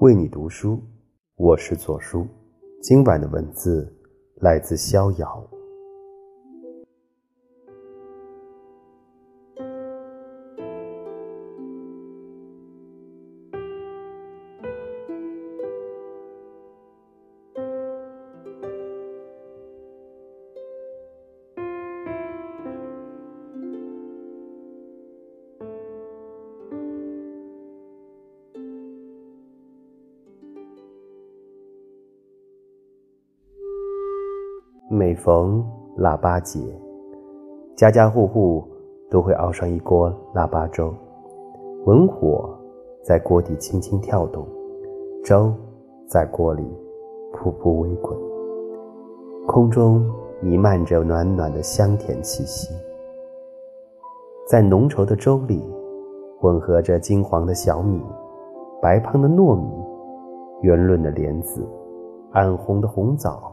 [0.00, 0.78] 为你读书，
[1.36, 2.26] 我是左书。
[2.82, 3.90] 今晚的文字
[4.42, 5.42] 来自逍遥。
[34.88, 35.66] 每逢
[35.96, 36.60] 腊八节，
[37.74, 38.62] 家家户户
[39.10, 40.94] 都会熬上一锅腊八粥，
[41.86, 42.56] 文火
[43.02, 44.46] 在锅底轻轻跳动，
[45.24, 45.52] 粥
[46.06, 46.62] 在锅里
[47.32, 48.16] 噗噗微滚，
[49.48, 50.08] 空中
[50.40, 52.72] 弥漫着暖暖的香甜气息。
[54.48, 55.60] 在浓稠的粥里，
[56.38, 58.00] 混合着金黄的小米、
[58.80, 59.68] 白胖的糯米、
[60.60, 61.66] 圆润的莲子、
[62.30, 63.52] 暗红的红枣。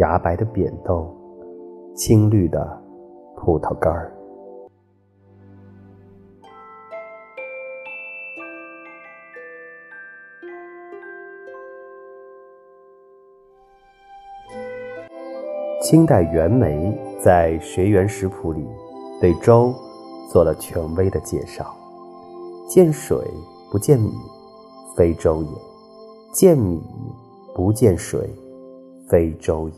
[0.00, 1.14] 芽白的扁豆，
[1.94, 2.82] 青绿的
[3.36, 4.10] 葡萄干儿。
[15.82, 18.66] 清代袁枚在《学园食谱》里
[19.20, 19.74] 对粥
[20.30, 21.76] 做了权威的介绍：
[22.66, 23.18] 见水
[23.70, 24.10] 不见米，
[24.96, 25.50] 非粥也；
[26.32, 26.82] 见米
[27.54, 28.26] 不见水。
[29.10, 29.74] 非粥也，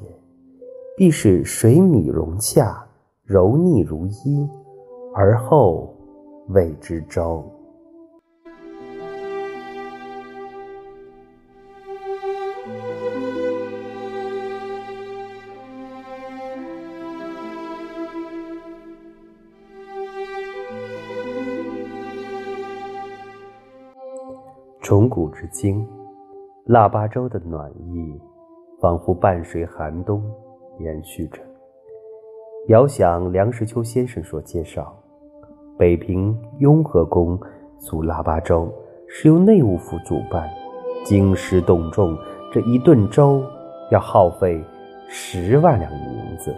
[0.94, 2.86] 必是水米融洽，
[3.25, 4.47] 柔腻如衣，
[5.14, 5.91] 而后
[6.48, 7.43] 谓之粥。
[24.82, 25.88] 从古至今，
[26.66, 28.20] 腊八粥的暖意。
[28.82, 30.20] 仿佛伴随寒冬
[30.81, 31.38] 延续着。
[32.66, 34.93] 遥想梁实秋先生所介绍，
[35.78, 37.38] 北平雍和宫
[37.78, 38.69] 煮腊八粥
[39.06, 40.50] 是由内务府主办，
[41.04, 42.19] 京师动众，
[42.53, 43.41] 这一顿粥
[43.93, 44.60] 要耗费
[45.09, 46.53] 十万两银子。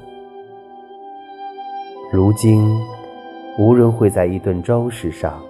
[2.10, 2.74] 如今，
[3.58, 5.42] 无人会在一顿粥食上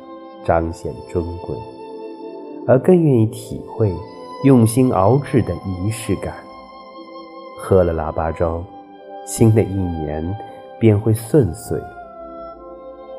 [0.44, 1.54] 彰显尊贵，
[2.66, 3.92] 而更愿意体会
[4.42, 6.34] 用心熬制的仪式感。
[7.66, 8.62] 喝了腊八粥，
[9.24, 10.22] 新的一年
[10.78, 11.80] 便会顺遂。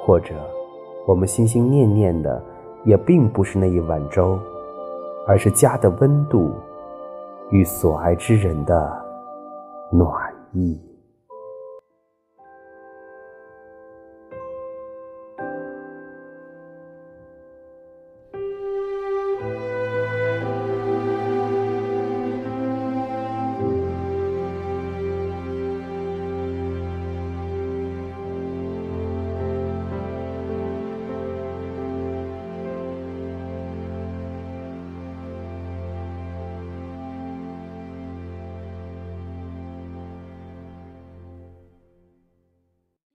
[0.05, 0.35] 或者，
[1.07, 2.39] 我们心心念念的
[2.83, 4.37] 也并不是那一碗粥，
[5.25, 6.53] 而是家的温度
[7.49, 9.03] 与所爱之人的
[9.91, 10.07] 暖
[10.53, 10.79] 意。